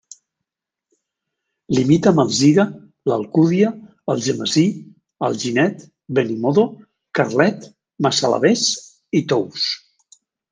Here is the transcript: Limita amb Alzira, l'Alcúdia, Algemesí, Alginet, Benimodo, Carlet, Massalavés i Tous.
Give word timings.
Limita 1.79 2.13
amb 2.15 2.21
Alzira, 2.23 2.63
l'Alcúdia, 3.11 3.69
Algemesí, 4.13 4.63
Alginet, 5.29 5.85
Benimodo, 6.21 6.65
Carlet, 7.21 7.69
Massalavés 8.07 8.65
i 9.21 9.23
Tous. 9.35 9.69